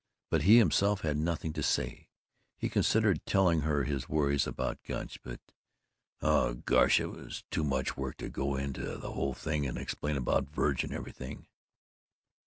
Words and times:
But 0.31 0.41
he 0.41 0.57
himself 0.57 1.01
had 1.01 1.15
nothing 1.15 1.53
to 1.53 1.61
say. 1.61 2.07
He 2.57 2.69
considered 2.69 3.23
telling 3.27 3.61
her 3.61 3.83
his 3.83 4.09
worries 4.09 4.47
about 4.47 4.81
Gunch, 4.81 5.19
but 5.21 5.39
"oh, 6.23 6.55
gosh, 6.55 6.99
it 6.99 7.05
was 7.11 7.43
too 7.51 7.63
much 7.63 7.97
work 7.97 8.17
to 8.17 8.29
go 8.29 8.55
into 8.55 8.97
the 8.97 9.11
whole 9.11 9.35
thing 9.35 9.67
and 9.67 9.77
explain 9.77 10.17
about 10.17 10.49
Verg 10.49 10.83
and 10.83 10.91
everything." 10.91 11.45